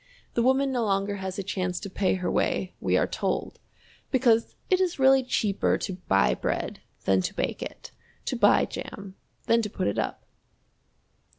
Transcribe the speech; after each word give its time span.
The 0.33 0.41
woman 0.41 0.71
no 0.71 0.83
longer 0.83 1.17
has 1.17 1.37
a 1.37 1.43
chance 1.43 1.79
to 1.81 1.87
pay 1.87 2.15
her 2.15 2.31
way, 2.31 2.73
we 2.79 2.97
are 2.97 3.05
told, 3.05 3.59
because 4.09 4.55
it 4.67 4.81
is 4.81 4.97
really 4.97 5.21
cheaper 5.21 5.77
to 5.77 5.93
buy 6.07 6.33
bread 6.33 6.79
than 7.05 7.21
to 7.21 7.35
bake 7.35 7.61
it, 7.61 7.91
to 8.25 8.35
buy 8.35 8.65
jam 8.65 9.13
than 9.45 9.61
to 9.61 9.69
put 9.69 9.85
it 9.85 9.99
up. 9.99 10.25